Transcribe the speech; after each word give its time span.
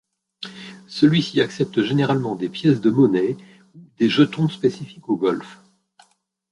Celui-ci 0.87 1.41
accepte 1.41 1.83
généralement 1.83 2.33
des 2.35 2.49
pièces 2.49 2.81
de 2.81 2.89
monnaies 2.89 3.37
ou 3.75 3.81
des 3.99 4.09
jetons 4.09 4.49
spécifiques 4.49 5.07
au 5.09 5.15
golf. 5.15 5.59